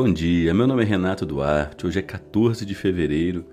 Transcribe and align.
Bom 0.00 0.12
dia, 0.12 0.54
meu 0.54 0.64
nome 0.64 0.84
é 0.84 0.86
Renato 0.86 1.26
Duarte. 1.26 1.84
Hoje 1.84 1.98
é 1.98 2.02
14 2.02 2.64
de 2.64 2.72
fevereiro 2.72 3.44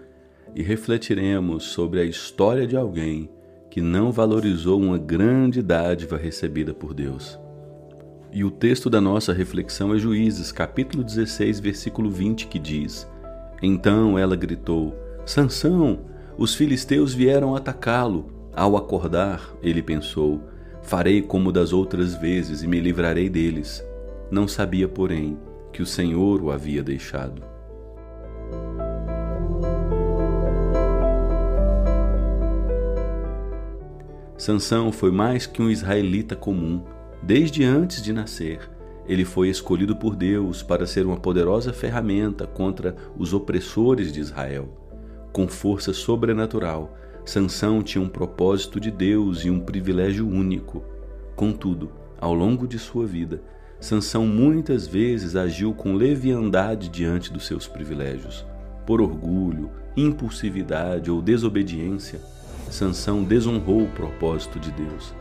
e 0.53 0.61
refletiremos 0.61 1.63
sobre 1.63 1.99
a 1.99 2.03
história 2.03 2.67
de 2.67 2.77
alguém 2.77 3.27
que 3.71 3.81
não 3.81 4.11
valorizou 4.11 4.79
uma 4.79 4.95
grande 4.95 5.63
dádiva 5.63 6.17
recebida 6.17 6.71
por 6.71 6.93
Deus. 6.93 7.39
E 8.31 8.43
o 8.43 8.51
texto 8.51 8.91
da 8.91 9.01
nossa 9.01 9.33
reflexão 9.33 9.91
é 9.91 9.97
Juízes, 9.97 10.51
capítulo 10.51 11.03
16, 11.03 11.59
versículo 11.59 12.11
20, 12.11 12.45
que 12.45 12.59
diz: 12.59 13.09
Então 13.59 14.15
ela 14.15 14.35
gritou: 14.35 14.95
Sansão, 15.25 16.01
os 16.37 16.53
filisteus 16.53 17.11
vieram 17.11 17.55
atacá-lo. 17.55 18.51
Ao 18.55 18.77
acordar, 18.77 19.51
ele 19.63 19.81
pensou: 19.81 20.43
Farei 20.83 21.23
como 21.23 21.51
das 21.51 21.73
outras 21.73 22.13
vezes 22.13 22.61
e 22.61 22.67
me 22.67 22.79
livrarei 22.79 23.29
deles. 23.31 23.83
Não 24.29 24.47
sabia, 24.47 24.87
porém, 24.87 25.39
que 25.75 25.81
o 25.81 25.85
Senhor 25.85 26.41
o 26.41 26.51
havia 26.51 26.81
deixado. 26.81 27.43
Sansão 34.37 34.89
foi 34.89 35.11
mais 35.11 35.45
que 35.45 35.61
um 35.61 35.69
israelita 35.69 36.33
comum. 36.33 36.81
Desde 37.21 37.65
antes 37.65 38.01
de 38.01 38.13
nascer, 38.13 38.71
ele 39.05 39.25
foi 39.25 39.49
escolhido 39.49 39.97
por 39.97 40.15
Deus 40.15 40.63
para 40.63 40.87
ser 40.87 41.05
uma 41.05 41.17
poderosa 41.17 41.73
ferramenta 41.73 42.47
contra 42.47 42.95
os 43.17 43.33
opressores 43.33 44.13
de 44.13 44.21
Israel. 44.21 44.69
Com 45.33 45.45
força 45.45 45.91
sobrenatural, 45.91 46.95
Sansão 47.25 47.83
tinha 47.83 48.01
um 48.01 48.07
propósito 48.07 48.79
de 48.79 48.91
Deus 48.91 49.43
e 49.43 49.49
um 49.49 49.59
privilégio 49.59 50.25
único. 50.25 50.85
Contudo, 51.35 51.91
ao 52.17 52.33
longo 52.33 52.65
de 52.65 52.79
sua 52.79 53.05
vida, 53.05 53.43
Sansão 53.79 54.25
muitas 54.25 54.87
vezes 54.87 55.35
agiu 55.35 55.73
com 55.73 55.95
leviandade 55.95 56.89
diante 56.89 57.31
dos 57.31 57.45
seus 57.45 57.67
privilégios. 57.67 58.45
Por 58.85 59.01
orgulho, 59.01 59.69
impulsividade 59.95 61.11
ou 61.11 61.21
desobediência, 61.21 62.19
Sansão 62.69 63.23
desonrou 63.23 63.83
o 63.83 63.91
propósito 63.91 64.59
de 64.59 64.71
Deus. 64.71 65.13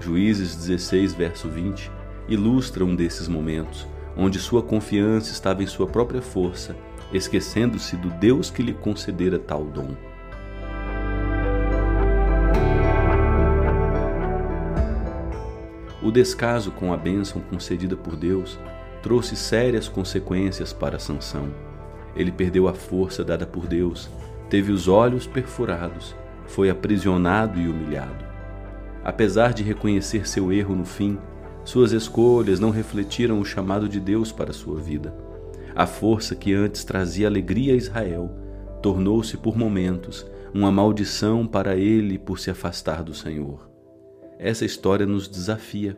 Juízes 0.00 0.56
16, 0.56 1.14
verso 1.14 1.48
20, 1.48 1.90
ilustra 2.28 2.84
um 2.84 2.94
desses 2.94 3.28
momentos, 3.28 3.86
onde 4.16 4.38
sua 4.38 4.62
confiança 4.62 5.32
estava 5.32 5.62
em 5.62 5.66
sua 5.66 5.86
própria 5.86 6.22
força, 6.22 6.76
esquecendo-se 7.12 7.96
do 7.96 8.10
Deus 8.10 8.50
que 8.50 8.62
lhe 8.62 8.72
concedera 8.72 9.38
tal 9.38 9.64
dom. 9.64 9.90
O 16.06 16.12
descaso 16.12 16.70
com 16.70 16.92
a 16.92 16.96
bênção 16.96 17.42
concedida 17.42 17.96
por 17.96 18.14
Deus 18.14 18.60
trouxe 19.02 19.34
sérias 19.34 19.88
consequências 19.88 20.72
para 20.72 21.00
Sansão. 21.00 21.52
Ele 22.14 22.30
perdeu 22.30 22.68
a 22.68 22.72
força 22.72 23.24
dada 23.24 23.44
por 23.44 23.66
Deus, 23.66 24.08
teve 24.48 24.70
os 24.70 24.86
olhos 24.86 25.26
perfurados, 25.26 26.14
foi 26.46 26.70
aprisionado 26.70 27.58
e 27.58 27.66
humilhado. 27.66 28.24
Apesar 29.02 29.52
de 29.52 29.64
reconhecer 29.64 30.28
seu 30.28 30.52
erro 30.52 30.76
no 30.76 30.84
fim, 30.84 31.18
suas 31.64 31.90
escolhas 31.90 32.60
não 32.60 32.70
refletiram 32.70 33.40
o 33.40 33.44
chamado 33.44 33.88
de 33.88 33.98
Deus 33.98 34.30
para 34.30 34.52
sua 34.52 34.80
vida. 34.80 35.12
A 35.74 35.88
força 35.88 36.36
que 36.36 36.54
antes 36.54 36.84
trazia 36.84 37.26
alegria 37.26 37.74
a 37.74 37.76
Israel 37.76 38.30
tornou-se 38.80 39.36
por 39.36 39.58
momentos 39.58 40.24
uma 40.54 40.70
maldição 40.70 41.44
para 41.44 41.74
ele 41.74 42.16
por 42.16 42.38
se 42.38 42.48
afastar 42.48 43.02
do 43.02 43.12
Senhor. 43.12 43.75
Essa 44.38 44.64
história 44.64 45.06
nos 45.06 45.28
desafia. 45.28 45.96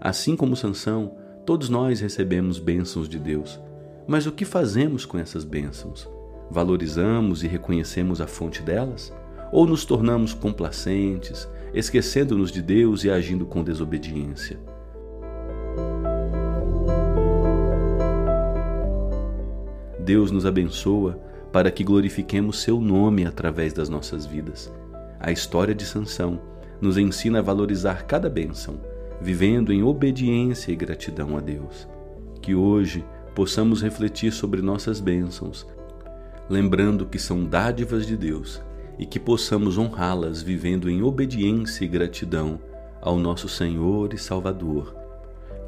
Assim 0.00 0.36
como 0.36 0.56
Sansão, 0.56 1.16
todos 1.44 1.68
nós 1.68 2.00
recebemos 2.00 2.58
bênçãos 2.58 3.08
de 3.08 3.18
Deus. 3.18 3.60
Mas 4.06 4.26
o 4.26 4.32
que 4.32 4.44
fazemos 4.44 5.06
com 5.06 5.18
essas 5.18 5.44
bênçãos? 5.44 6.08
Valorizamos 6.50 7.44
e 7.44 7.46
reconhecemos 7.46 8.20
a 8.20 8.26
fonte 8.26 8.60
delas? 8.60 9.12
Ou 9.52 9.66
nos 9.66 9.84
tornamos 9.84 10.34
complacentes, 10.34 11.48
esquecendo-nos 11.72 12.50
de 12.50 12.60
Deus 12.60 13.04
e 13.04 13.10
agindo 13.10 13.46
com 13.46 13.62
desobediência? 13.62 14.58
Deus 20.00 20.30
nos 20.30 20.44
abençoa 20.44 21.20
para 21.52 21.70
que 21.70 21.82
glorifiquemos 21.82 22.60
seu 22.60 22.80
nome 22.80 23.24
através 23.24 23.72
das 23.72 23.88
nossas 23.88 24.26
vidas. 24.26 24.72
A 25.18 25.32
história 25.32 25.74
de 25.74 25.84
Sansão 25.84 26.40
nos 26.80 26.98
ensina 26.98 27.38
a 27.38 27.42
valorizar 27.42 28.04
cada 28.04 28.28
bênção, 28.28 28.78
vivendo 29.20 29.72
em 29.72 29.82
obediência 29.82 30.72
e 30.72 30.76
gratidão 30.76 31.36
a 31.36 31.40
Deus. 31.40 31.88
Que 32.40 32.54
hoje 32.54 33.04
possamos 33.34 33.82
refletir 33.82 34.32
sobre 34.32 34.62
nossas 34.62 35.00
bênçãos, 35.00 35.66
lembrando 36.48 37.06
que 37.06 37.18
são 37.18 37.44
dádivas 37.44 38.06
de 38.06 38.16
Deus 38.16 38.62
e 38.98 39.04
que 39.04 39.20
possamos 39.20 39.76
honrá-las 39.76 40.42
vivendo 40.42 40.88
em 40.88 41.02
obediência 41.02 41.84
e 41.84 41.88
gratidão 41.88 42.58
ao 43.00 43.18
nosso 43.18 43.48
Senhor 43.48 44.14
e 44.14 44.18
Salvador, 44.18 44.94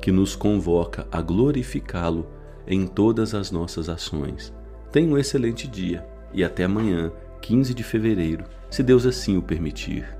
que 0.00 0.10
nos 0.10 0.34
convoca 0.34 1.06
a 1.12 1.20
glorificá-lo 1.20 2.26
em 2.66 2.86
todas 2.86 3.34
as 3.34 3.50
nossas 3.50 3.88
ações. 3.88 4.52
Tenha 4.90 5.12
um 5.12 5.18
excelente 5.18 5.68
dia 5.68 6.06
e 6.32 6.42
até 6.42 6.64
amanhã, 6.64 7.12
15 7.40 7.74
de 7.74 7.82
fevereiro, 7.82 8.44
se 8.70 8.82
Deus 8.82 9.06
assim 9.06 9.36
o 9.36 9.42
permitir. 9.42 10.17